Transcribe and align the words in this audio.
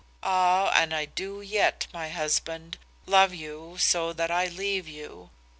Ah, 0.23 0.73
and 0.75 0.95
I 0.95 1.05
do 1.05 1.41
yet, 1.41 1.85
my 1.93 2.09
husband, 2.09 2.79
love 3.05 3.35
you 3.35 3.77
so 3.77 4.11
that 4.13 4.31
I 4.31 4.47
leave 4.47 4.87
you. 4.87 5.29